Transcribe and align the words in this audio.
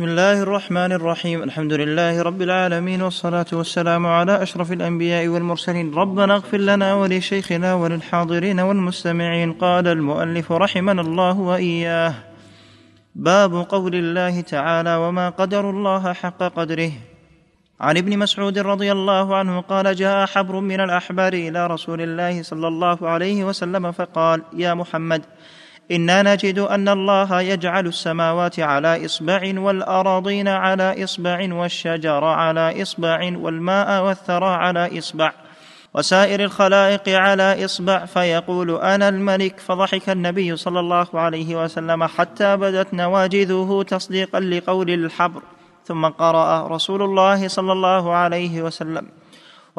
بسم 0.00 0.08
الله 0.08 0.42
الرحمن 0.42 0.92
الرحيم 0.92 1.42
الحمد 1.42 1.72
لله 1.72 2.22
رب 2.22 2.42
العالمين 2.42 3.02
والصلاة 3.02 3.46
والسلام 3.52 4.06
على 4.06 4.42
أشرف 4.42 4.72
الأنبياء 4.72 5.28
والمرسلين 5.28 5.94
ربنا 5.94 6.34
اغفر 6.34 6.56
لنا 6.58 6.94
ولشيخنا 6.94 7.74
وللحاضرين 7.74 8.60
والمستمعين 8.60 9.52
قال 9.52 9.88
المؤلف 9.88 10.52
رحمنا 10.52 11.00
الله 11.00 11.40
وإياه 11.40 12.14
باب 13.14 13.54
قول 13.54 13.94
الله 13.94 14.40
تعالى 14.40 14.96
وما 14.96 15.28
قدر 15.28 15.70
الله 15.70 16.12
حق 16.12 16.42
قدره 16.42 16.92
عن 17.80 17.96
ابن 17.96 18.18
مسعود 18.18 18.58
رضي 18.58 18.92
الله 18.92 19.36
عنه 19.36 19.60
قال 19.60 19.94
جاء 19.94 20.26
حبر 20.26 20.60
من 20.60 20.80
الأحبار 20.80 21.32
إلى 21.32 21.66
رسول 21.66 22.00
الله 22.00 22.42
صلى 22.42 22.68
الله 22.68 23.08
عليه 23.08 23.44
وسلم 23.44 23.92
فقال 23.92 24.42
يا 24.52 24.74
محمد 24.74 25.22
إنا 25.90 26.22
نجد 26.22 26.58
أن 26.58 26.88
الله 26.88 27.40
يجعل 27.40 27.86
السماوات 27.86 28.60
على 28.60 29.04
إصبع 29.04 29.52
والأراضين 29.60 30.48
على 30.48 31.04
إصبع 31.04 31.54
والشجر 31.54 32.24
على 32.24 32.82
إصبع 32.82 33.32
والماء 33.36 34.04
والثرى 34.04 34.46
على 34.54 34.98
إصبع 34.98 35.32
وسائر 35.94 36.44
الخلائق 36.44 37.08
على 37.08 37.64
إصبع 37.64 38.04
فيقول 38.04 38.70
أنا 38.70 39.08
الملك 39.08 39.60
فضحك 39.60 40.10
النبي 40.10 40.56
صلى 40.56 40.80
الله 40.80 41.06
عليه 41.14 41.64
وسلم 41.64 42.04
حتى 42.04 42.56
بدت 42.56 42.94
نواجذه 42.94 43.84
تصديقا 43.88 44.40
لقول 44.40 44.90
الحبر 44.90 45.42
ثم 45.84 46.06
قرأ 46.06 46.68
رسول 46.68 47.02
الله 47.02 47.48
صلى 47.48 47.72
الله 47.72 48.12
عليه 48.12 48.62
وسلم 48.62 49.06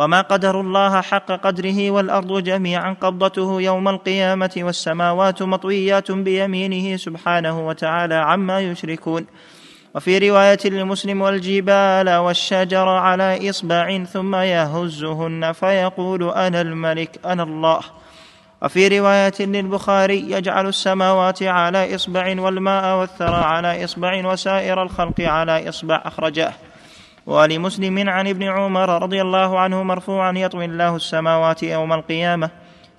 وما 0.01 0.21
قدر 0.21 0.61
الله 0.61 1.01
حق 1.01 1.31
قدره 1.31 1.91
والارض 1.91 2.43
جميعا 2.43 2.95
قبضته 3.01 3.61
يوم 3.61 3.87
القيامه 3.87 4.51
والسماوات 4.57 5.41
مطويات 5.43 6.11
بيمينه 6.11 6.97
سبحانه 6.97 7.67
وتعالى 7.67 8.15
عما 8.15 8.59
يشركون 8.59 9.25
وفي 9.95 10.29
روايه 10.29 10.59
لمسلم 10.65 11.21
والجبال 11.21 12.15
والشجر 12.15 12.87
على 12.87 13.49
اصبع 13.49 14.03
ثم 14.03 14.35
يهزهن 14.35 15.51
فيقول 15.51 16.29
أنا 16.29 16.61
الملك 16.61 17.19
أنا 17.25 17.43
الله. 17.43 17.81
وفي 18.61 18.99
روايه 18.99 19.39
للبخاري 19.39 20.31
يجعل 20.31 20.67
السماوات 20.67 21.43
على 21.43 21.95
اصبع 21.95 22.41
والماء 22.41 22.99
والثرى 22.99 23.43
على 23.43 23.83
اصبع 23.83 24.27
وسائر 24.27 24.83
الخلق 24.83 25.21
على 25.21 25.69
اصبع 25.69 26.01
اخرجاه 26.05 26.53
ولمسلم 27.31 28.09
عن 28.09 28.27
ابن 28.27 28.43
عمر 28.43 29.03
رضي 29.03 29.21
الله 29.21 29.59
عنه 29.59 29.83
مرفوعا 29.83 30.31
يطوي 30.37 30.65
الله 30.65 30.95
السماوات 30.95 31.63
يوم 31.63 31.93
القيامة 31.93 32.49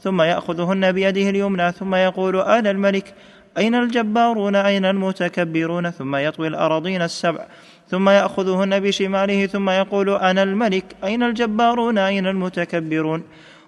ثم 0.00 0.22
يأخذهن 0.22 0.92
بيده 0.92 1.30
اليمنى 1.30 1.72
ثم 1.72 1.94
يقول 1.94 2.36
أنا 2.36 2.70
الملك؟ 2.70 3.14
أين 3.58 3.74
الجبارون؟ 3.74 4.56
أين 4.56 4.84
المتكبرون؟ 4.84 5.90
ثم 5.90 6.16
يطوي 6.16 6.48
الأراضين 6.48 7.02
السبع 7.02 7.46
ثم 7.88 8.08
يأخذهن 8.08 8.80
بشماله 8.80 9.46
ثم 9.46 9.70
يقول 9.70 10.10
أنا 10.10 10.42
الملك؟ 10.42 10.84
أين 11.04 11.22
الجبارون؟ 11.22 11.98
أين 11.98 12.26
المتكبرون؟ 12.26 13.22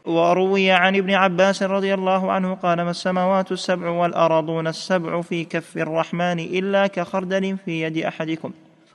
وروي 0.04 0.70
عن 0.70 0.96
ابن 0.96 1.14
عباس 1.14 1.62
رضي 1.62 1.94
الله 1.94 2.32
عنه 2.32 2.54
قال 2.54 2.82
ما 2.82 2.90
السماوات 2.90 3.52
السبع 3.52 3.88
والارضون 3.88 4.66
السبع 4.66 5.20
في 5.20 5.44
كف 5.44 5.76
الرحمن 5.76 6.38
إلا 6.38 6.86
كخردل 6.86 7.56
في 7.64 7.82
يد 7.82 7.98
أحدكم؟ 7.98 8.52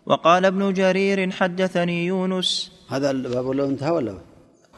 وقال 0.09 0.45
ابن 0.45 0.73
جرير 0.73 1.31
حدثني 1.31 2.05
يونس. 2.05 2.71
هذا 2.89 3.11
الباب 3.11 3.47
لو 3.47 3.65
انتهى 3.65 3.91
ولا؟ 3.91 4.17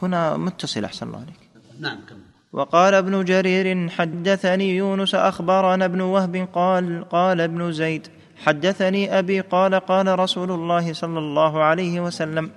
هنا 0.02 0.36
متصل 0.36 0.84
أحسن 0.84 1.06
الله 1.06 1.18
عليك. 1.18 1.40
نعم 1.80 1.98
كم 2.08 2.16
وقال 2.52 2.94
ابن 2.94 3.24
جرير 3.24 3.88
حدثني 3.88 4.76
يونس 4.76 5.14
أخبرنا 5.14 5.84
ابن 5.84 6.00
وهب 6.00 6.48
قال 6.52 7.08
قال 7.08 7.40
ابن 7.40 7.72
زيد 7.72 8.08
حدثني 8.44 9.18
أبي 9.18 9.40
قال 9.40 9.74
قال 9.74 10.18
رسول 10.18 10.50
الله 10.50 10.92
صلى 10.92 11.18
الله 11.18 11.62
عليه 11.62 12.00
وسلم 12.00 12.50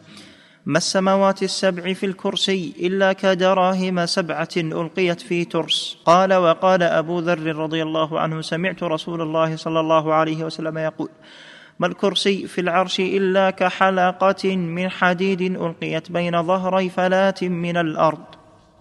ما 0.65 0.77
السماوات 0.77 1.43
السبع 1.43 1.93
في 1.93 2.05
الكرسي 2.05 2.73
إلا 2.79 3.13
كدراهم 3.13 4.05
سبعة 4.05 4.49
ألقيت 4.57 5.21
في 5.21 5.45
ترس. 5.45 5.97
قال 6.05 6.33
وقال 6.33 6.83
أبو 6.83 7.19
ذر 7.19 7.55
رضي 7.55 7.81
الله 7.83 8.19
عنه 8.19 8.41
سمعت 8.41 8.83
رسول 8.83 9.21
الله 9.21 9.55
صلى 9.55 9.79
الله 9.79 10.13
عليه 10.13 10.43
وسلم 10.43 10.77
يقول 10.77 11.09
ما 11.79 11.87
الكرسي 11.87 12.47
في 12.47 12.61
العرش 12.61 12.99
إلا 12.99 13.49
كحلقة 13.49 14.55
من 14.55 14.89
حديد 14.89 15.41
ألقيت 15.41 16.11
بين 16.11 16.43
ظهري 16.43 16.89
فلاه 16.89 17.35
من 17.41 17.77
الأرض. 17.77 18.23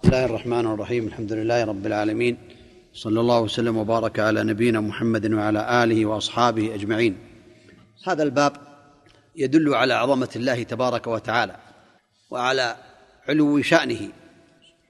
بسم 0.03 0.13
الله 0.13 0.25
الرحمن 0.25 0.67
الرحيم. 0.67 1.07
الحمد 1.07 1.33
لله 1.33 1.65
رب 1.65 1.87
العالمين. 1.87 2.39
صلى 2.93 3.21
الله 3.21 3.41
وسلم 3.41 3.77
وبارك 3.77 4.19
على 4.19 4.45
نبينا 4.45 4.81
محمد 4.81 5.33
وعلى 5.33 5.85
آله 5.85 6.07
وأصحابه 6.07 6.75
أجمعين. 6.75 7.17
هذا 8.07 8.23
الباب 8.23 8.53
يدل 9.37 9.75
على 9.75 9.95
عظمة 9.95 10.29
الله 10.37 10.63
تبارك 10.63 11.07
وتعالى 11.07 11.57
وعلى 12.31 12.77
علو 13.29 13.63
شأنه. 13.63 14.09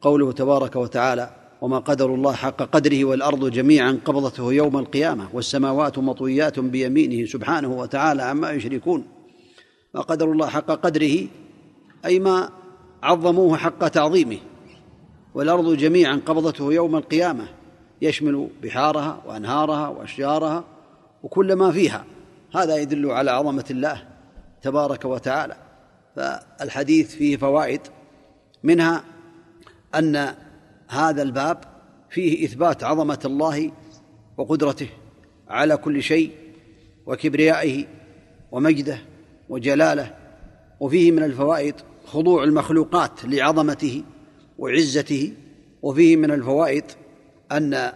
قوله 0.00 0.32
تبارك 0.32 0.76
وتعالى 0.76 1.30
وما 1.64 1.78
قدر 1.78 2.14
الله 2.14 2.32
حق 2.32 2.62
قدره 2.62 3.04
والأرض 3.04 3.50
جميعا 3.50 3.98
قبضته 4.04 4.52
يوم 4.52 4.78
القيامة 4.78 5.28
والسماوات 5.32 5.98
مطويات 5.98 6.58
بيمينه 6.58 7.26
سبحانه 7.26 7.68
وتعالى 7.68 8.22
عما 8.22 8.50
يشركون. 8.50 9.06
ما 9.94 10.00
قدر 10.00 10.32
الله 10.32 10.46
حق 10.46 10.66
قدره 10.66 11.26
أي 12.04 12.18
ما 12.18 12.50
عظموه 13.02 13.56
حق 13.56 13.88
تعظيمه. 13.88 14.38
والأرض 15.34 15.76
جميعا 15.76 16.20
قبضته 16.26 16.72
يوم 16.72 16.96
القيامة 16.96 17.44
يشمل 18.02 18.48
بحارها 18.62 19.22
وأنهارها 19.26 19.88
وأشجارها 19.88 20.64
وكل 21.22 21.52
ما 21.52 21.70
فيها. 21.70 22.04
هذا 22.54 22.76
يدل 22.76 23.10
على 23.10 23.30
عظمة 23.30 23.66
الله 23.70 24.02
تبارك 24.62 25.04
وتعالى. 25.04 25.56
فالحديث 26.16 27.14
فيه 27.14 27.36
فوائد 27.36 27.80
منها 28.62 29.04
أن 29.94 30.34
هذا 30.94 31.22
الباب 31.22 31.58
فيه 32.10 32.44
إثبات 32.44 32.84
عظمة 32.84 33.18
الله 33.24 33.70
وقدرته 34.38 34.88
على 35.48 35.76
كل 35.76 36.02
شيء 36.02 36.30
وكبريائه 37.06 37.84
ومجده 38.52 38.98
وجلاله 39.48 40.14
وفيه 40.80 41.10
من 41.10 41.22
الفوائد 41.22 41.74
خضوع 42.06 42.44
المخلوقات 42.44 43.24
لعظمته 43.24 44.02
وعزته 44.58 45.32
وفيه 45.82 46.16
من 46.16 46.30
الفوائد 46.30 46.84
أن 47.52 47.92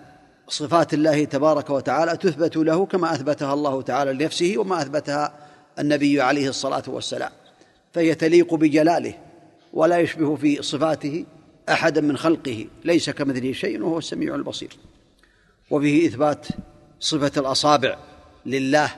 صفات 0.49 0.95
الله 0.95 1.25
تبارك 1.25 1.71
وتعالى 1.71 2.17
تثبت 2.17 2.57
له 2.57 2.87
كما 2.87 3.15
أثبتها 3.15 3.55
الله 3.55 3.83
تعالى 3.83 4.13
لنفسه 4.13 4.55
وما 4.59 4.83
أثبتها 4.83 5.33
النبي 5.79 6.21
عليه 6.21 6.49
الصلاة 6.49 6.83
والسلام 6.89 7.31
فهي 7.93 8.15
تليق 8.15 8.55
بجلاله 8.55 9.15
ولا 9.73 9.99
يشبه 9.99 10.37
في 10.37 10.63
صفاته 10.63 11.25
أحدا 11.73 12.01
من 12.01 12.17
خلقه 12.17 12.67
ليس 12.85 13.11
كمثله 13.11 13.53
شيء 13.53 13.83
وهو 13.83 13.99
السميع 13.99 14.35
البصير. 14.35 14.69
وفيه 15.71 16.09
إثبات 16.09 16.47
صفة 17.01 17.41
الأصابع 17.41 17.99
لله 18.47 18.91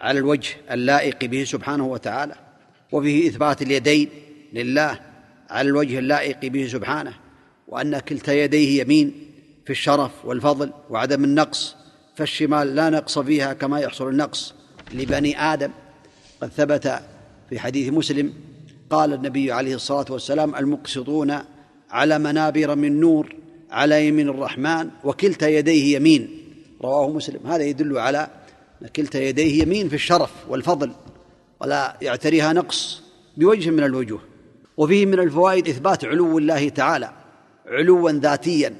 على 0.00 0.18
الوجه 0.18 0.56
اللائق 0.70 1.24
به 1.24 1.44
سبحانه 1.44 1.86
وتعالى. 1.86 2.34
وفيه 2.92 3.28
إثبات 3.28 3.62
اليدين 3.62 4.08
لله 4.52 5.00
على 5.50 5.68
الوجه 5.68 5.98
اللائق 5.98 6.46
به 6.46 6.66
سبحانه. 6.66 7.14
وأن 7.68 7.98
كلتا 7.98 8.32
يديه 8.32 8.82
يمين 8.82 9.30
في 9.64 9.70
الشرف 9.70 10.24
والفضل 10.24 10.72
وعدم 10.90 11.24
النقص 11.24 11.76
فالشمال 12.16 12.74
لا 12.74 12.90
نقص 12.90 13.18
فيها 13.18 13.52
كما 13.52 13.80
يحصل 13.80 14.08
النقص 14.08 14.54
لبني 14.92 15.40
آدم. 15.40 15.70
قد 16.40 16.48
ثبت 16.48 17.00
في 17.50 17.58
حديث 17.58 17.92
مسلم 17.92 18.32
قال 18.90 19.12
النبي 19.12 19.52
عليه 19.52 19.74
الصلاة 19.74 20.06
والسلام 20.10 20.54
المقسطون 20.54 21.38
على 21.90 22.18
منابر 22.18 22.74
من 22.74 23.00
نور 23.00 23.34
على 23.70 24.08
يمين 24.08 24.28
الرحمن 24.28 24.90
وكلتا 25.04 25.48
يديه 25.48 25.96
يمين. 25.96 26.28
رواه 26.82 27.10
مسلم. 27.10 27.46
هذا 27.46 27.62
يدل 27.62 27.98
على 27.98 28.28
أن 28.82 28.86
كلتا 28.86 29.20
يديه 29.20 29.62
يمين 29.62 29.88
في 29.88 29.94
الشرف 29.94 30.30
والفضل 30.48 30.92
ولا 31.60 31.96
يعتريها 32.02 32.52
نقص 32.52 33.02
بوجه 33.36 33.70
من 33.70 33.84
الوجوه. 33.84 34.20
وفيه 34.76 35.06
من 35.06 35.20
الفوائد 35.20 35.68
إثبات 35.68 36.04
علو 36.04 36.38
الله 36.38 36.68
تعالى 36.68 37.10
علوا 37.66 38.10
ذاتيا 38.10 38.74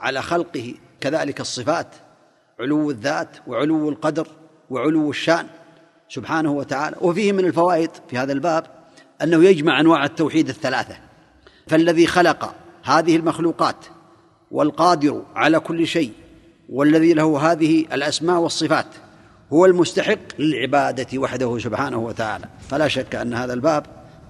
على 0.00 0.22
خلقه 0.22 0.74
كذلك 1.00 1.40
الصفات. 1.40 1.88
علو 2.60 2.90
الذات 2.90 3.36
وعلو 3.46 3.88
القدر 3.88 4.28
وعلو 4.70 5.10
الشأن 5.10 5.46
سبحانه 6.08 6.52
وتعالى. 6.52 6.96
وفيه 7.00 7.32
من 7.32 7.44
الفوائد 7.44 7.90
في 8.10 8.18
هذا 8.18 8.32
الباب 8.32 8.66
أنه 9.22 9.44
يجمع 9.44 9.80
أنواع 9.80 10.04
التوحيد 10.04 10.48
الثلاثة. 10.48 11.11
فالذي 11.66 12.06
خلق 12.06 12.54
هذه 12.84 13.16
المخلوقات 13.16 13.76
والقادر 14.50 15.22
على 15.34 15.60
كل 15.60 15.86
شيء 15.86 16.12
والذي 16.68 17.14
له 17.14 17.52
هذه 17.52 17.80
الأسماء 17.92 18.40
والصفات 18.40 18.86
هو 19.52 19.66
المستحق 19.66 20.18
للعبادة 20.38 21.18
وحده 21.18 21.58
سبحانه 21.58 21.98
وتعالى. 21.98 22.44
فلا 22.68 22.88
شك 22.88 23.14
أن 23.14 23.34
هذا 23.34 23.52
الباب 23.52 23.86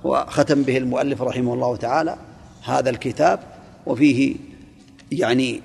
هو 0.06 0.26
ختم 0.28 0.62
به 0.62 0.76
المؤلف 0.78 1.22
رحمه 1.22 1.54
الله 1.54 1.76
تعالى 1.76 2.16
هذا 2.64 2.90
الكتاب 2.90 3.40
وفيه 3.86 4.36
يعني 5.12 5.62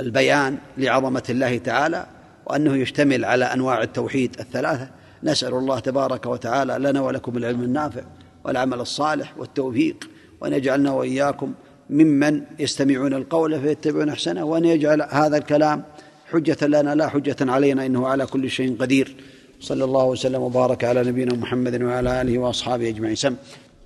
البيان 0.00 0.58
لعظمة 0.76 1.22
الله 1.30 1.58
تعالى 1.58 2.06
وأنه 2.46 2.76
يشتمل 2.76 3.24
على 3.24 3.44
أنواع 3.44 3.82
التوحيد 3.82 4.36
الثلاثة. 4.40 4.88
نسأل 5.22 5.54
الله 5.54 5.78
تبارك 5.78 6.26
وتعالى 6.26 6.78
لنا 6.78 7.00
ولكم 7.00 7.36
العلم 7.36 7.62
النافع 7.62 8.02
والعمل 8.44 8.80
الصالح 8.80 9.34
والتوفيق. 9.38 10.10
وأن 10.40 10.52
يجعلنا 10.52 10.92
وإياكم 10.92 11.52
ممن 11.90 12.42
يستمعون 12.58 13.14
القول 13.14 13.60
فيتبعون 13.60 14.08
أحسنه 14.08 14.44
وأن 14.44 14.64
يجعل 14.64 15.02
هذا 15.10 15.36
الكلام 15.36 15.84
حجة 16.32 16.66
لنا 16.66 16.94
لا 16.94 17.08
حجة 17.08 17.36
علينا 17.40 17.86
إنه 17.86 18.06
على 18.06 18.26
كل 18.26 18.50
شيء 18.50 18.76
قدير. 18.76 19.14
صلى 19.60 19.84
الله 19.84 20.04
وسلم 20.04 20.42
وبارك 20.42 20.84
على 20.84 21.04
نبينا 21.04 21.34
محمد 21.34 21.82
وعلى 21.82 22.20
آله 22.22 22.38
وأصحابه 22.38 22.88
أجمعين. 22.88 23.14
سم. 23.14 23.34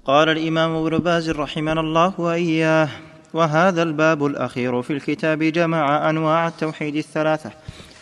قال 0.05 0.29
الإمام 0.29 0.87
ابن 0.87 0.99
باز 0.99 1.31
رحمنا 1.31 1.81
الله 1.81 2.21
وإياه 2.21 2.89
وهذا 3.35 3.83
الباب 3.83 4.27
الأخير 4.27 4.83
في 4.83 4.93
الكتاب 4.93 5.43
جمع 5.43 6.11
أنواع 6.11 6.49
التوحيد 6.49 6.97
الثلاثة. 6.97 7.51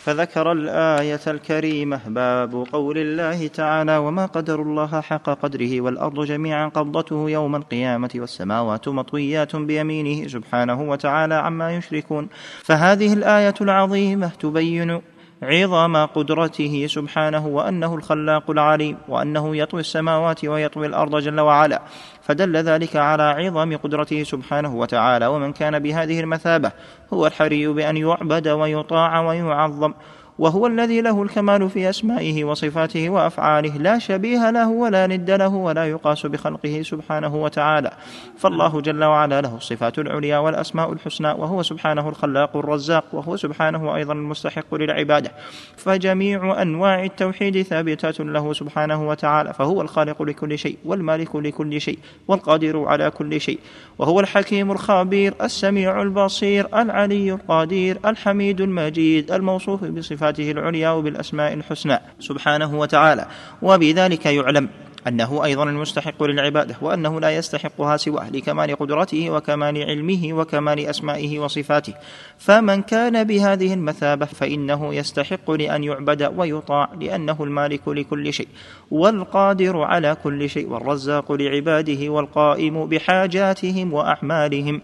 فذكر 0.03 0.51
الآية 0.51 1.19
الكريمة 1.27 2.01
باب 2.07 2.65
قول 2.71 2.97
الله 2.97 3.47
تعالى 3.47 3.97
وما 3.97 4.25
قدر 4.25 4.61
الله 4.61 5.01
حق 5.01 5.29
قدره 5.29 5.81
والأرض 5.81 6.25
جميعا 6.25 6.67
قبضته 6.67 7.29
يوم 7.29 7.55
القيامة 7.55 8.09
والسماوات 8.15 8.87
مطويات 8.87 9.55
بيمينه 9.55 10.27
سبحانه 10.27 10.81
وتعالى 10.81 11.35
عما 11.35 11.75
يشركون 11.75 12.27
فهذه 12.63 13.13
الآية 13.13 13.53
العظيمة 13.61 14.31
تبين 14.39 15.01
عظم 15.43 16.05
قدرته 16.05 16.87
سبحانه 16.87 17.47
وأنه 17.47 17.95
الخلاق 17.95 18.51
العليم 18.51 18.97
وأنه 19.07 19.57
يطوي 19.57 19.79
السماوات 19.79 20.45
ويطوي 20.45 20.87
الأرض 20.87 21.15
جل 21.15 21.39
وعلا 21.39 21.81
فدل 22.21 22.57
ذلك 22.57 22.95
على 22.95 23.23
عظم 23.23 23.77
قدرته 23.77 24.23
سبحانه 24.23 24.75
وتعالى 24.75 25.27
ومن 25.27 25.53
كان 25.53 25.79
بهذه 25.79 26.19
المثابة 26.19 26.71
هو 27.13 27.27
الحري 27.27 27.67
بأن 27.67 27.97
يعبد 27.97 28.47
ويطاع 28.47 29.21
ويعظم. 29.21 29.93
وهو 30.41 30.67
الذي 30.67 31.01
له 31.01 31.23
الكمال 31.23 31.69
في 31.69 31.89
أسمائه 31.89 32.43
وصفاته 32.43 33.09
وأفعاله 33.09 33.77
لا 33.77 33.99
شبيه 33.99 34.51
له 34.51 34.69
ولا 34.69 35.07
ند 35.07 35.31
له 35.31 35.47
ولا 35.47 35.85
يقاس 35.89 36.25
بخلقه 36.25 36.81
سبحانه 36.81 37.35
وتعالى. 37.35 37.91
فالله 38.37 38.81
جل 38.81 39.03
وعلا 39.03 39.41
له 39.41 39.55
الصفات 39.55 39.99
العليا 39.99 40.37
والأسماء 40.37 40.93
الحسنى 40.93 41.27
وهو 41.27 41.63
سبحانه 41.63 42.09
الخلاق 42.09 42.57
الرزاق 42.57 43.05
وهو 43.13 43.37
سبحانه 43.37 43.95
أيضا 43.95 44.13
المستحق 44.13 44.75
للعبادة. 44.75 45.31
فجميع 45.77 46.61
أنواع 46.61 47.03
التوحيد 47.03 47.61
ثابته 47.61 48.23
له 48.23 48.53
سبحانه 48.53 49.07
وتعالى 49.07 49.53
فهو 49.53 49.81
الخالق 49.81 50.21
لكل 50.21 50.57
شيء 50.57 50.77
والمالك 50.85 51.35
لكل 51.35 51.81
شيء 51.81 51.99
والقادر 52.27 52.85
على 52.85 53.11
كل 53.11 53.41
شيء 53.41 53.59
وهو 53.97 54.19
الحكيم 54.19 54.71
الخبير 54.71 55.33
السميع 55.41 56.01
البصير 56.01 56.81
العلي 56.81 57.31
القدير 57.31 57.99
الحميد 58.05 58.61
المجيد 58.61 59.31
الموصوف 59.31 59.83
بصفات 59.83 60.30
بصفاته 60.31 60.51
العليا 60.51 60.89
وبالأسماء 60.89 61.53
الحسنى 61.53 61.99
سبحانه 62.19 62.79
وتعالى. 62.79 63.25
وبذلك 63.61 64.25
يعلم 64.25 64.69
أنه 65.07 65.43
أيضا 65.43 65.63
المستحق 65.63 66.23
للعبادة 66.23 66.75
وأنه 66.81 67.19
لا 67.19 67.35
يستحقها 67.35 67.97
سواه 67.97 68.29
لكمال 68.29 68.75
قدرته 68.75 69.29
وكمال 69.29 69.83
علمه 69.83 70.33
وكمال 70.33 70.79
أسمائه 70.79 71.39
وصفاته. 71.39 71.93
فمن 72.37 72.81
كان 72.81 73.23
بهذه 73.23 73.73
المثابة 73.73 74.25
فإنه 74.25 74.95
يستحق 74.95 75.51
لأن 75.51 75.83
يعبد 75.83 76.31
ويطاع 76.37 76.89
لأنه 76.99 77.43
المالك 77.43 77.87
لكل 77.87 78.33
شيء 78.33 78.47
والقادر 78.91 79.81
على 79.81 80.17
كل 80.23 80.49
شيء 80.49 80.69
والرزاق 80.69 81.31
لعباده 81.31 82.09
والقائم 82.09 82.85
بحاجاتهم 82.85 83.93
وأعمالهم. 83.93 84.81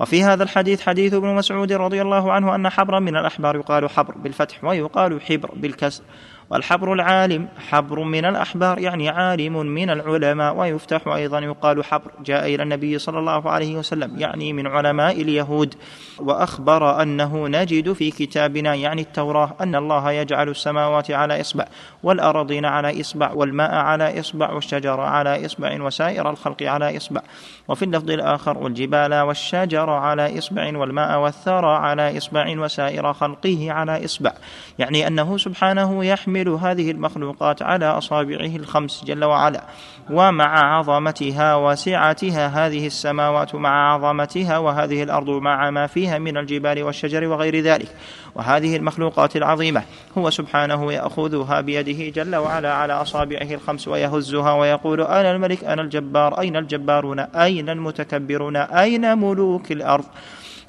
وفي 0.00 0.24
هذا 0.24 0.42
الحديث 0.42 0.80
حديث 0.80 1.14
ابن 1.14 1.34
مسعود 1.34 1.72
رضي 1.72 2.02
الله 2.02 2.32
عنه 2.32 2.54
أن 2.54 2.68
حبرا 2.68 3.00
من 3.00 3.16
الأحبار 3.16 3.56
يقال 3.56 3.90
حبر 3.90 4.14
بالفتح 4.18 4.64
ويقال 4.64 5.22
حبر 5.22 5.50
بالكسر. 5.54 6.02
والحبر 6.50 6.92
العالم 6.92 7.48
حبر 7.68 8.02
من 8.02 8.24
الأحبار 8.24 8.78
يعني 8.78 9.08
عالم 9.08 9.66
من 9.66 9.90
العلماء 9.90 10.56
ويفتح 10.56 11.08
أيضا 11.08 11.38
يقال 11.38 11.84
حبر 11.84 12.10
جاء 12.24 12.54
إلى 12.54 12.62
النبي 12.62 12.98
صلى 12.98 13.18
الله 13.18 13.50
عليه 13.50 13.76
وسلم 13.76 14.18
يعني 14.18 14.52
من 14.52 14.66
علماء 14.66 15.22
اليهود 15.22 15.74
وأخبر 16.18 17.02
أنه 17.02 17.48
نجد 17.48 17.92
في 17.92 18.10
كتابنا 18.10 18.74
يعني 18.74 19.02
التوراة 19.02 19.56
أن 19.60 19.74
الله 19.74 20.12
يجعل 20.12 20.48
السماوات 20.48 21.10
على 21.10 21.40
إصبع 21.40 21.64
والأراضين 22.02 22.64
على 22.64 23.00
إصبع 23.00 23.32
والماء 23.32 23.74
على 23.74 24.20
إصبع 24.20 24.52
والشجر 24.52 25.00
على 25.00 25.46
إصبع 25.46 25.82
وسائر 25.82 26.30
الخلق 26.30 26.62
على 26.62 26.96
إصبع 26.96 27.20
وفي 27.68 27.84
اللفظ 27.84 28.10
الآخر 28.10 28.58
والجبال 28.58 29.14
والشجر 29.14 29.90
على 29.90 30.38
إصبع 30.38 30.78
والماء 30.78 31.18
والثرى 31.18 31.76
على 31.76 32.18
إصبع 32.18 32.58
وسائر 32.58 33.12
خلقه 33.12 33.72
على 33.72 34.04
إصبع 34.04 34.32
يعني 34.78 35.06
أنه 35.06 35.36
سبحانه 35.36 36.04
يحمل 36.04 36.39
يحمل 36.40 36.70
هذه 36.70 36.90
المخلوقات 36.90 37.62
على 37.62 37.86
أصابعه 37.86 38.56
الخمس 38.56 39.04
جل 39.04 39.24
وعلا 39.24 39.64
ومع 40.10 40.76
عظمتها 40.76 41.54
وسعتها 41.54 42.46
هذه 42.46 42.86
السماوات 42.86 43.54
مع 43.54 43.94
عظمتها 43.94 44.58
وهذه 44.58 45.02
الأرض 45.02 45.30
مع 45.30 45.70
ما 45.70 45.86
فيها 45.86 46.18
من 46.18 46.36
الجبال 46.36 46.82
والشجر 46.82 47.26
وغير 47.26 47.60
ذلك. 47.60 47.88
وهذه 48.34 48.76
المخلوقات 48.76 49.36
العظيمة 49.36 49.82
هو 50.18 50.30
سبحانه 50.30 50.92
يأخذها 50.92 51.60
بيده 51.60 52.22
جل 52.22 52.36
وعلا 52.36 52.72
على 52.72 52.92
أصابعه 52.92 53.54
الخمس 53.54 53.88
ويهزها 53.88 54.52
ويقول 54.52 55.00
أنا 55.00 55.30
الملك 55.30 55.64
أنا 55.64 55.82
الجبار 55.82 56.40
أين 56.40 56.56
الجبارون؟ 56.56 57.18
أين 57.18 57.68
المتكبرون؟ 57.68 58.56
أين 58.56 59.18
ملوك 59.18 59.72
الأرض؟ 59.72 60.04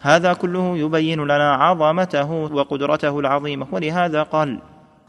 هذا 0.02 0.34
كله 0.34 0.78
يبين 0.78 1.24
لنا 1.24 1.54
عظمته 1.54 2.32
وقدرته 2.32 3.20
العظيمة. 3.20 3.68
ولهذا 3.72 4.24
قال 4.24 4.60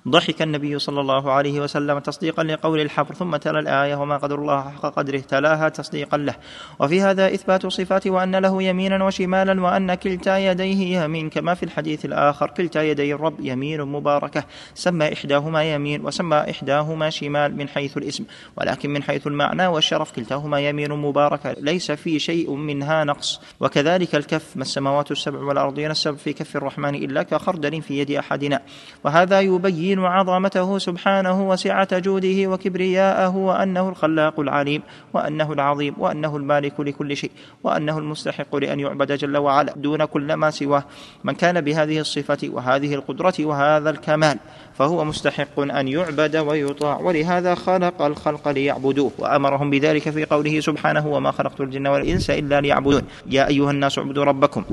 ضحك 0.09 0.43
النبي 0.43 0.79
صلى 0.79 1.01
الله 1.01 1.33
عليه 1.33 1.61
وسلم 1.61 1.99
تصديقا 1.99 2.45
لقول 2.45 2.81
الحبر 2.81 3.15
ثم 3.15 3.37
تلا 3.37 3.59
الآية 3.59 3.95
وما 3.95 4.17
قدر 4.17 4.39
الله 4.39 4.71
حق 4.71 4.87
قدره 4.87 5.19
تلاها 5.19 5.69
تصديقا 5.69 6.17
له. 6.17 6.35
وفي 6.81 7.01
هذا 7.01 7.35
إثبات 7.35 7.67
صفات 7.67 8.07
وأن 8.07 8.37
له 8.37 8.63
يمينا 8.63 9.05
وشمالا 9.05 9.63
وأن 9.63 9.95
كلتا 9.95 10.39
يديه 10.39 11.03
يمين 11.03 11.31
كما 11.31 11.55
في 11.55 11.63
الحديث 11.63 12.05
الآخر 12.05 12.51
كلتا 12.51 12.83
يدي 12.83 13.15
الرب 13.15 13.41
يمين 13.41 13.83
مباركة 13.83 14.45
سمى 14.75 15.13
إحداهما 15.13 15.75
يمين 15.75 16.07
وسمى 16.07 16.37
إحداهما 16.51 17.11
شمال 17.11 17.57
من 17.57 17.69
حيث 17.69 17.97
الاسم 17.97 18.25
ولكن 18.57 18.91
من 18.91 19.03
حيث 19.03 19.27
المعنى 19.27 19.67
والشرف 19.67 20.13
كلتاهما 20.13 20.61
يمين 20.61 20.91
مباركة 20.91 21.53
ليس 21.53 21.93
في 21.93 22.19
شيء 22.19 22.55
منها 22.55 23.05
نقص. 23.05 23.41
وكذلك 23.61 24.15
الكف 24.15 24.57
ما 24.57 24.63
السماوات 24.63 25.11
السبع 25.11 25.39
والأرضين 25.39 25.91
السبع 25.91 26.17
في 26.17 26.33
كف 26.33 26.57
الرحمن 26.57 26.95
إلا 26.95 27.23
كخردل 27.23 27.83
في 27.83 27.99
يد 27.99 28.11
أحدنا. 28.11 28.61
وهذا 29.05 29.41
يبين 29.41 29.92
يبين 29.93 30.05
عظمته 30.05 30.79
سبحانه 30.79 31.49
وسعة 31.49 31.99
جوده 31.99 32.46
وكبرياءه 32.46 33.37
وأنه 33.37 33.89
الخلاق 33.89 34.41
العليم 34.41 34.82
وأنه 35.13 35.53
العظيم 35.53 35.94
وأنه 35.99 36.37
المالك 36.37 36.81
لكل 36.81 37.17
شيء 37.17 37.31
وأنه 37.65 37.99
المستحق 37.99 38.56
لأن 38.56 38.81
يعبد 38.81 39.13
جل 39.13 39.37
وعلا 39.37 39.72
دون 39.77 40.05
كل 40.05 40.34
ما 40.34 40.51
سواه. 40.51 40.84
من 41.25 41.34
كان 41.34 41.61
بهذه 41.61 42.01
الصفة 42.01 42.39
وهذه 42.49 42.94
القدرة 42.94 43.34
وهذا 43.41 43.91
الكمال 43.91 44.39
فهو 44.75 45.05
مستحق 45.05 45.61
أن 45.61 45.89
يعبد 45.89 46.37
ويطاع. 46.37 47.01
ولهذا 47.01 47.55
خلق 47.55 48.03
الخلق 48.03 48.49
ليعبدوه 48.49 49.13
وأمرهم 49.19 49.70
بذلك 49.70 50.11
في 50.11 50.25
قوله 50.25 50.61
سبحانه 50.61 51.06
وما 51.06 51.31
خلقت 51.31 51.61
الجن 51.61 51.87
والإنس 51.87 52.31
إلا 52.31 52.61
ليعبدون. 52.61 53.03
يا 53.27 53.49
أيها 53.49 53.70
الناس 53.70 53.99
اعبدوا 53.99 54.25
ربكم. 54.25 54.65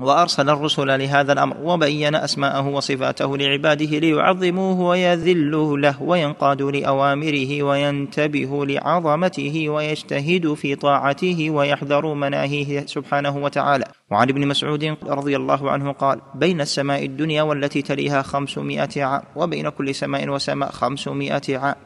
وأرسل 0.00 0.50
الرسل 0.50 0.98
لهذا 0.98 1.32
الأمر 1.32 1.56
وبين 1.62 2.14
أسماءه 2.14 2.68
وصفاته 2.68 3.36
لعباده 3.36 3.98
ليعظموه 3.98 4.80
ويذلوا 4.80 5.78
له 5.78 6.02
وينقادوا 6.02 6.72
لأوامره 6.72 7.62
وينتبهوا 7.62 8.64
لعظمته 8.64 9.68
ويجتهدوا 9.68 10.54
في 10.54 10.74
طاعته 10.74 11.50
ويحذروا 11.50 12.14
مناهيه 12.14 12.86
سبحانه 12.86 13.36
وتعالى. 13.36 13.84
وعن 14.10 14.28
ابن 14.28 14.46
مسعود 14.46 14.96
رضي 15.02 15.36
الله 15.36 15.70
عنه 15.70 15.92
قال 15.92 16.20
بين 16.34 16.60
السماء 16.60 17.04
الدنيا 17.04 17.42
والتي 17.42 17.82
تليها 17.82 18.22
خمسمائة 18.22 19.04
عام 19.04 19.22
وبين 19.36 19.68
كل 19.68 19.94
سماء 19.94 20.28
وسماء 20.28 20.70
خمسمائة 20.70 21.58
عام. 21.58 21.76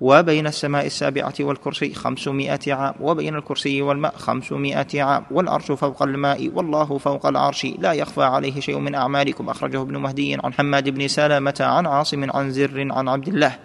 وبين 0.00 0.46
السماء 0.46 0.86
السابعة 0.86 1.34
والكرسي 1.40 1.94
خمسمائة 1.94 2.74
عام 2.74 2.94
وبين 3.00 3.34
الكرسي 3.34 3.82
والماء 3.82 4.14
خمسمائة 4.16 5.02
عام 5.02 5.24
والعرش 5.30 5.72
فوق 5.72 6.02
الماء 6.02 6.50
والله 6.54 6.98
فوق 6.98 7.26
العرش 7.26 7.66
لا 7.78 7.92
يخفى 7.92 8.22
عليه 8.22 8.60
شيء 8.60 8.78
من 8.78 8.94
أعمالكم. 8.94 9.48
أخرجه 9.48 9.82
ابن 9.82 9.96
مهدي 9.96 10.34
عن 10.44 10.52
حماد 10.52 10.88
بن 10.88 11.08
سلامة 11.08 11.56
عن 11.60 11.86
عاصم 11.86 12.30
عن 12.30 12.50
زر 12.50 12.88
عن 12.90 13.08
عبد 13.08 13.28
الله 13.28 13.56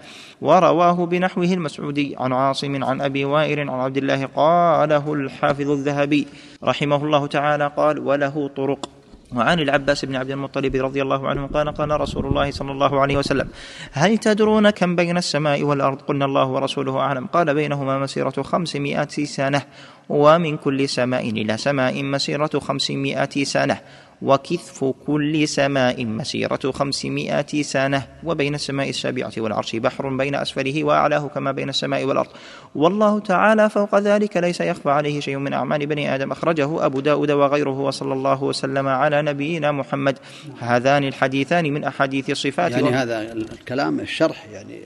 ورواه 0.41 1.05
بنحوه 1.05 1.45
المسعودي 1.45 2.15
عن 2.19 2.33
عاصم 2.33 2.83
عن 2.83 3.01
أبي 3.01 3.25
وائل 3.25 3.59
عن 3.59 3.79
عبد 3.79 3.97
الله 3.97 4.25
قاله 4.25 5.13
الحافظ 5.13 5.69
الذهبي 5.69 6.27
رحمه 6.63 7.05
الله 7.05 7.27
تعالى 7.27 7.71
قال 7.77 7.99
وله 7.99 8.49
طرق. 8.55 8.92
وعن 9.35 9.59
العباس 9.59 10.05
بن 10.05 10.15
عبد 10.15 10.31
المطلب 10.31 10.75
رضي 10.75 11.01
الله 11.01 11.27
عنه 11.27 11.47
قال 11.47 11.73
قال 11.73 12.01
رسول 12.01 12.25
الله 12.25 12.51
صلى 12.51 12.71
الله 12.71 13.01
عليه 13.01 13.17
وسلم 13.17 13.47
هل 13.91 14.17
تدرون 14.17 14.69
كم 14.69 14.95
بين 14.95 15.17
السماء 15.17 15.63
والأرض؟ 15.63 16.01
قلنا 16.01 16.25
الله 16.25 16.45
ورسوله 16.45 16.99
أعلم. 16.99 17.25
قال 17.25 17.53
بينهما 17.53 17.99
مسيرة 17.99 18.41
خمسمائة 18.41 19.25
سنة 19.25 19.61
ومن 20.09 20.57
كل 20.57 20.89
سماء 20.89 21.29
إلى 21.29 21.57
سماء 21.57 22.03
مسيرة 22.03 22.59
خمسمائة 22.59 23.43
سنة. 23.43 23.77
وكثف 24.21 24.83
كل 25.07 25.47
سماء 25.47 26.05
مسيرة 26.05 26.71
خمسمائة 26.71 27.61
سنة 27.61 28.07
وبين 28.23 28.55
السماء 28.55 28.89
السابعة 28.89 29.31
والعرش 29.37 29.75
بحر 29.75 30.09
بين 30.09 30.35
أسفله 30.35 30.83
وأعلاه 30.83 31.27
كما 31.27 31.51
بين 31.51 31.69
السماء 31.69 32.05
والأرض. 32.05 32.29
والله 32.75 33.19
تعالى 33.19 33.69
فوق 33.69 33.99
ذلك 33.99 34.37
ليس 34.37 34.61
يخفى 34.61 34.89
عليه 34.89 35.19
شيء 35.19 35.37
من 35.37 35.53
أعمال 35.53 35.85
بني 35.85 36.15
آدم. 36.15 36.31
أخرجه 36.31 36.85
أبو 36.85 36.99
داود 36.99 37.31
وغيره 37.31 37.79
وصلى 37.79 38.13
الله 38.13 38.43
وسلم 38.43 38.87
على 38.87 39.21
نبينا 39.21 39.71
محمد. 39.71 40.17
هذان 40.59 41.03
الحديثان 41.03 41.73
من 41.73 41.83
أحاديث 41.83 42.29
الصفات. 42.29 42.71
يعني 42.71 42.89
هذا 42.89 43.33
الكلام 43.33 43.99
الشرح 43.99 44.45
يعني 44.53 44.81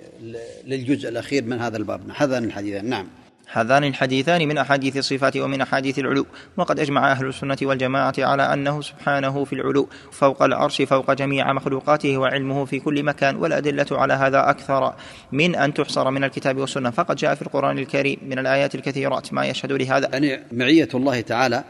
للجزء 0.67 1.09
الأخير 1.09 1.43
من 1.43 1.59
هذا 1.59 1.77
الباب. 1.77 2.01
هذان 2.15 2.43
الحديثان. 2.43 2.89
نعم. 2.89 3.07
هذان 3.51 3.83
الحديثان 3.83 4.47
من 4.47 4.57
أحاديث 4.57 4.97
الصفات 4.97 5.37
ومن 5.37 5.61
أحاديث 5.61 5.99
العلو. 5.99 6.25
وقد 6.57 6.79
أجمع 6.79 7.11
أهل 7.11 7.25
السنة 7.25 7.57
والجماعة 7.61 8.13
على 8.17 8.53
أنه 8.53 8.81
سبحانه 8.81 9.45
في 9.45 9.53
العلو 9.53 9.89
فوق 10.11 10.43
العرش 10.43 10.81
فوق 10.81 11.13
جميع 11.13 11.53
مخلوقاته 11.53 12.17
وعلمه 12.17 12.65
في 12.65 12.79
كل 12.79 13.03
مكان 13.03 13.35
والأدلة 13.35 13.85
على 13.91 14.13
هذا 14.13 14.49
أكثر. 14.49 14.93
من 15.31 15.55
أن 15.55 15.73
تحصر 15.73 16.11
من 16.11 16.23
الكتاب 16.23 16.57
والسنة 16.57 16.89
فقد 16.89 17.15
جاء 17.15 17.35
في 17.35 17.41
القرآن 17.41 17.79
الكريم 17.79 18.19
من 18.21 18.39
الآيات 18.39 18.75
الكثيرات. 18.75 19.33
ما 19.33 19.45
يشهد 19.45 19.71
لهذا؟ 19.71 20.09
يعني 20.13 20.39
معية 20.51 20.89
الله 20.93 21.21
تعالى 21.21 21.63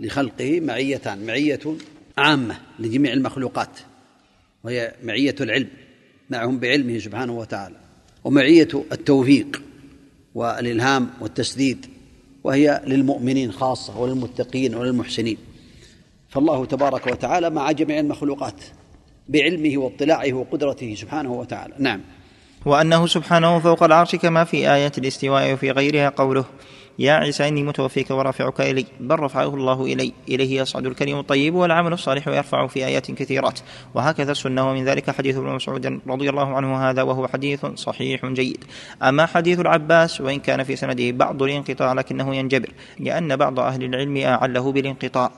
لخلقه 0.00 0.60
معيتان 0.60 1.26
معية 1.26 1.60
عامة 2.18 2.56
لجميع 2.78 3.12
المخلوقات 3.12 3.78
وهي 4.64 4.92
معية 5.02 5.34
العلم 5.40 5.68
معهم 6.30 6.58
بعلمه 6.58 6.98
سبحانه 6.98 7.32
وتعالى 7.32 7.76
ومعية 8.24 8.68
التوفيق. 8.92 9.62
والإلهام 10.34 11.10
والتسديد 11.20 11.86
وهي 12.44 12.82
للمؤمنين 12.86 13.52
خاصة 13.52 14.00
وللمتقين 14.00 14.74
وللمحسنين. 14.74 15.36
فالله 16.28 16.64
تبارك 16.64 17.06
وتعالى 17.06 17.50
مع 17.50 17.72
جميع 17.72 18.00
المخلوقات 18.00 18.62
بعلمه 19.28 19.78
واطلاعه 19.78 20.32
وقدرته 20.32 20.94
سبحانه 20.94 21.32
وتعالى. 21.32 21.74
نعم. 21.78 22.00
وأنه 22.66 23.06
سبحانه 23.06 23.58
فوق 23.58 23.82
العرش 23.82 24.16
كما 24.16 24.44
في 24.44 24.74
آية 24.74 24.92
الاستواء 24.98 25.52
وفي 25.52 25.70
غيرها 25.70 26.08
قوله 26.08 26.44
يا 26.98 27.12
عيسى 27.12 27.48
إني 27.48 27.62
متوفيك 27.62 28.10
ورافعك 28.10 28.60
إلي. 28.60 28.86
بل 29.00 29.20
رفعه 29.20 29.54
الله 29.54 29.84
إلي 29.84 30.12
إليه 30.28 30.60
يصعد 30.60 30.86
الكلم 30.86 31.18
الطيب 31.18 31.54
والعمل 31.54 31.92
الصالح 31.92 32.28
يرفع 32.28 32.66
في 32.66 32.86
آيات 32.86 33.10
كثيرات. 33.10 33.60
وهكذا 33.94 34.32
السنة 34.32 34.70
ومن 34.70 34.84
ذلك 34.84 35.10
حديث 35.10 35.36
ابن 35.36 35.48
مسعود 35.48 36.00
رضي 36.06 36.30
الله 36.30 36.56
عنه 36.56 36.90
هذا 36.90 37.02
وهو 37.02 37.28
حديث 37.28 37.66
صحيح 37.66 38.26
جيد. 38.26 38.64
أما 39.02 39.26
حديث 39.26 39.60
العباس 39.60 40.20
وإن 40.20 40.38
كان 40.40 40.62
في 40.62 40.76
سنده 40.76 41.10
بعض 41.10 41.42
الانقطاع 41.42 41.92
لكنه 41.92 42.36
ينجبر 42.36 42.70
لأن 42.98 43.36
بعض 43.36 43.60
أهل 43.60 43.84
العلم 43.84 44.16
أعله 44.16 44.72
بالانقطاع. 44.72 45.30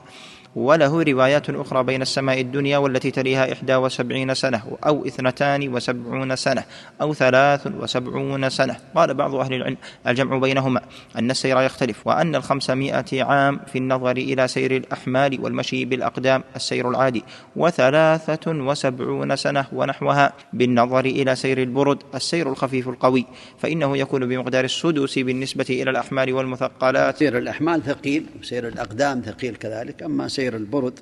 وله 0.55 1.03
روايات 1.03 1.49
أخرى 1.49 1.83
بين 1.83 2.01
السماء 2.01 2.41
الدنيا 2.41 2.77
والتي 2.77 3.11
تليها 3.11 3.53
إحدى 3.53 3.75
وسبعين 3.75 4.33
سنة 4.33 4.61
أو 4.85 5.05
اثنتان 5.05 5.73
وسبعون 5.73 6.35
سنة 6.35 6.63
أو 7.01 7.13
ثلاث 7.13 7.67
وسبعون 7.67 8.49
سنة. 8.49 8.75
قال 8.95 9.13
بعض 9.13 9.35
أهل 9.35 9.53
العلم 9.53 9.77
الجمع 10.07 10.37
بينهما 10.37 10.81
أن 11.17 11.31
السير 11.31 11.61
يختلف 11.61 12.07
وأن 12.07 12.35
الخمسمائة 12.35 13.23
عام 13.23 13.59
في 13.71 13.77
النظر 13.77 14.17
إلى 14.17 14.47
سير 14.47 14.77
الأحمال 14.77 15.41
والمشي 15.41 15.85
بالأقدام 15.85 16.43
السير 16.55 16.89
العادي 16.89 17.23
وثلاثة 17.55 18.51
وسبعون 18.51 19.35
سنة 19.35 19.65
ونحوها 19.73 20.33
بالنظر 20.53 21.05
إلى 21.05 21.35
سير 21.35 21.61
البرد 21.61 21.97
السير 22.15 22.49
الخفيف 22.49 22.87
القوي 22.89 23.25
فإنه 23.59 23.97
يكون 23.97 24.25
بمقدار 24.25 24.63
السدس 24.63 25.19
بالنسبة 25.19 25.65
إلى 25.69 25.89
الأحمال 25.89 26.33
والمثقلات. 26.33 27.17
سير 27.17 27.37
الأحمال 27.37 27.83
ثقيل 27.83 28.25
وسير 28.39 28.67
الأقدام 28.67 29.21
ثقيل 29.21 29.55
كذلك 29.55 30.03
أما 30.03 30.27
سير 30.27 30.42
سير 30.43 30.55
البرد 30.55 30.99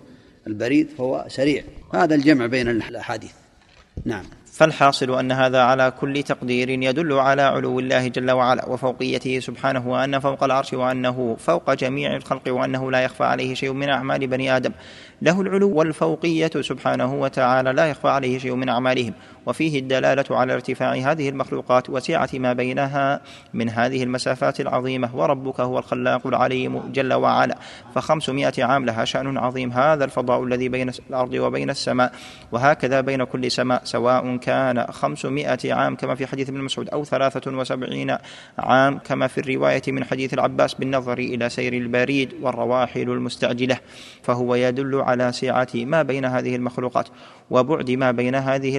البريد 0.47 0.89
فهو 0.97 1.25
سريع. 1.27 1.63
هذا 1.93 2.15
الجمع 2.15 2.45
بين 2.45 2.69
الأحاديث. 2.69 3.31
نعم. 4.05 4.23
فالحاصل 4.53 5.19
أن 5.19 5.31
هذا 5.31 5.61
على 5.61 5.93
كل 6.01 6.23
تقدير 6.23 6.69
يدل 6.69 7.13
على 7.13 7.41
علو 7.41 7.79
الله 7.79 8.07
جل 8.07 8.31
وعلا 8.31 8.69
وفوقيته 8.69 9.39
سبحانه 9.39 9.87
وأن 9.87 10.19
فوق 10.19 10.43
العرش 10.43 10.73
وأنه 10.73 11.35
فوق 11.39 11.73
جميع 11.73 12.15
الخلق 12.15 12.41
وأنه 12.47 12.91
لا 12.91 13.03
يخفى 13.03 13.23
عليه 13.23 13.53
شيء 13.53 13.73
من 13.73 13.89
أعمال 13.89 14.27
بني 14.27 14.57
آدم. 14.57 14.71
له 15.21 15.41
العلو 15.41 15.73
والفوقية 15.73 16.51
سبحانه 16.61 17.13
وتعالى 17.13 17.73
لا 17.73 17.85
يخفى 17.85 18.07
عليه 18.07 18.39
شيء 18.39 18.55
من 18.55 18.69
أعمالهم. 18.69 19.13
وفيه 19.45 19.79
الدلالة 19.79 20.25
على 20.31 20.53
ارتفاع 20.53 20.93
هذه 20.93 21.29
المخلوقات 21.29 21.89
وسعة 21.89 22.29
ما 22.33 22.53
بينها 22.53 23.21
من 23.53 23.69
هذه 23.69 24.03
المسافات 24.03 24.61
العظيمة. 24.61 25.15
وربك 25.15 25.59
هو 25.59 25.79
الخلاق 25.79 26.27
العليم 26.27 26.91
جل 26.91 27.13
وعلا. 27.13 27.57
فخمسمائة 27.95 28.63
عام 28.63 28.85
لها 28.85 29.05
شأن 29.05 29.37
عظيم. 29.37 29.71
هذا 29.71 30.05
الفضاء 30.05 30.43
الذي 30.43 30.69
بين 30.69 30.91
الأرض 31.09 31.33
وبين 31.33 31.69
السماء. 31.69 32.11
وهكذا 32.51 33.01
بين 33.01 33.23
كل 33.23 33.51
سماء 33.51 33.81
سواء 33.83 34.37
كان 34.37 34.85
خمسمائة 34.91 35.73
عام 35.73 35.95
كما 35.95 36.15
في 36.15 36.27
حديث 36.27 36.49
ابن 36.49 36.61
مسعود 36.61 36.89
أو 36.89 37.03
ثلاثة 37.03 37.51
وسبعين 37.57 38.17
عام 38.59 38.97
كما 38.97 39.27
في 39.27 39.37
الرواية 39.37 39.81
من 39.87 40.03
حديث 40.03 40.33
العباس 40.33 40.73
بالنظر 40.73 41.17
إلى 41.17 41.49
سير 41.49 41.73
البريد 41.73 42.33
والرواحل 42.41 43.09
المستعجلة. 43.09 43.77
فهو 44.23 44.55
يدل 44.55 45.01
على 45.01 45.31
سعة 45.31 45.67
ما 45.75 46.01
بين 46.01 46.25
هذه 46.25 46.55
المخلوقات 46.55 47.07
وبعد 47.51 47.91
ما 47.91 48.11
بين 48.11 48.35
هذه 48.35 48.77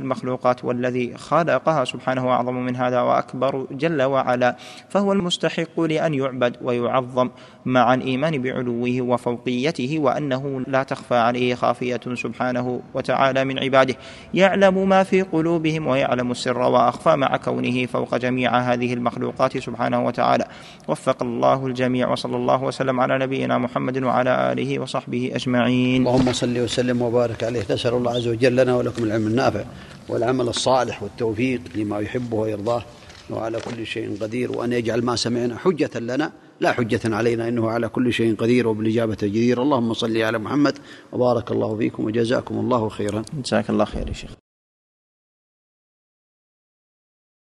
المخلوقات 0.52 0.64
والذي 0.64 1.16
خلقها 1.16 1.84
سبحانه 1.84 2.28
أعظم 2.28 2.54
من 2.54 2.76
هذا 2.76 3.00
وأكبر 3.00 3.66
جل 3.70 4.02
وعلا 4.02 4.56
فهو 4.88 5.12
المستحق 5.12 5.80
لأن 5.80 6.14
يعبد 6.14 6.56
ويعظم 6.62 7.30
مع 7.66 7.94
الإيمان 7.94 8.42
بعلوه 8.42 9.00
وفوقيته 9.00 9.98
وأنه 9.98 10.60
لا 10.66 10.82
تخفى 10.82 11.14
عليه 11.14 11.54
خافية 11.54 12.00
سبحانه 12.14 12.80
وتعالى 12.94 13.44
من 13.44 13.58
عباده. 13.58 13.94
يعلم 14.34 14.88
ما 14.88 15.02
في 15.02 15.22
قلوبهم 15.22 15.86
ويعلم 15.86 16.30
السر 16.30 16.58
وأخفى 16.58 17.16
مع 17.16 17.36
كونه 17.36 17.86
فوق 17.86 18.16
جميع 18.16 18.58
هذه 18.58 18.94
المخلوقات 18.94 19.58
سبحانه 19.58 20.06
وتعالى. 20.06 20.44
وفق 20.88 21.22
الله 21.22 21.66
الجميع 21.66 22.08
وصلى 22.08 22.36
الله 22.36 22.62
وسلم 22.62 23.00
على 23.00 23.18
نبينا 23.18 23.58
محمد 23.58 24.02
وعلى 24.02 24.52
آله 24.52 24.78
وصحبه 24.78 25.30
أجمعين. 25.34 26.06
اللهم 26.06 26.32
صل 26.32 26.58
وسلم 26.58 27.02
وبارك 27.02 27.44
عليه. 27.44 27.62
نسأل 27.70 27.94
الله 27.94 28.12
عز 28.14 28.28
وجل 28.28 28.56
لنا 28.56 28.76
ولكم 28.76 29.04
العلم 29.04 29.26
النافع. 29.26 29.64
والعمل 30.08 30.48
الصالح 30.48 31.02
والتوفيق 31.02 31.60
لما 31.74 32.00
يحبه 32.00 32.36
ويرضاه. 32.36 32.84
وعلى 33.30 33.60
كل 33.60 33.86
شيء 33.86 34.16
قدير 34.20 34.52
وأن 34.52 34.72
يجعل 34.72 35.02
ما 35.02 35.16
سمعنا 35.16 35.58
حجة 35.58 35.98
لنا. 35.98 36.32
لا 36.60 36.72
حجة 36.72 37.00
علينا 37.04 37.48
إنه 37.48 37.70
على 37.70 37.88
كل 37.88 38.12
شيء 38.12 38.34
قدير 38.34 38.68
وبالإجابة 38.68 39.16
جدير 39.22 39.62
اللهم 39.62 39.94
صل 39.94 40.16
على 40.16 40.38
محمد 40.38 40.78
وبارك 41.12 41.50
الله 41.50 41.76
فيكم 41.76 42.04
وجزاكم 42.04 42.58
الله 42.58 42.88
خيرا. 42.88 43.22
جزاك 43.44 43.70
الله 43.70 43.84
خير 43.84 44.08
يا 44.08 44.12
شيخ. 44.12 44.30